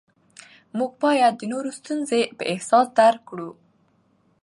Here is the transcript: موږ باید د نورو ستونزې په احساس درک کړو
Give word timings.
موږ 0.77 0.91
باید 1.03 1.33
د 1.37 1.43
نورو 1.51 1.69
ستونزې 1.79 2.21
په 2.37 2.43
احساس 2.51 2.87
درک 2.97 3.21
کړو 3.29 3.49